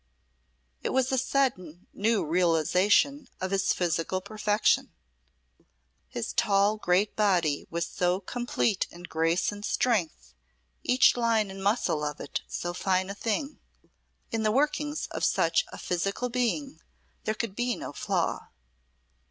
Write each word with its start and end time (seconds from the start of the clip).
It 0.81 0.89
was 0.89 1.11
a 1.11 1.17
sudden 1.19 1.85
new 1.93 2.25
realisation 2.25 3.27
of 3.39 3.51
his 3.51 3.71
physical 3.71 4.19
perfection. 4.19 4.95
His 6.07 6.33
tall, 6.33 6.77
great 6.77 7.15
body 7.15 7.67
was 7.69 7.85
so 7.85 8.19
complete 8.19 8.87
in 8.89 9.03
grace 9.03 9.51
and 9.51 9.63
strength, 9.63 10.33
each 10.81 11.15
line 11.15 11.51
and 11.51 11.63
muscle 11.63 12.03
of 12.03 12.19
it 12.19 12.41
so 12.47 12.73
fine 12.73 13.11
a 13.11 13.13
thing. 13.13 13.59
In 14.31 14.41
the 14.41 14.51
workings 14.51 15.05
of 15.11 15.23
such 15.23 15.65
a 15.71 15.77
physical 15.77 16.29
being 16.29 16.79
there 17.25 17.35
could 17.35 17.55
be 17.55 17.75
no 17.75 17.93
flaw. 17.93 18.47